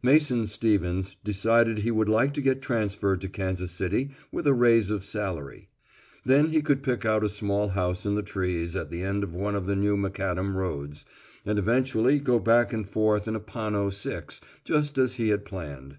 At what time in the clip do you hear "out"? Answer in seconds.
7.04-7.24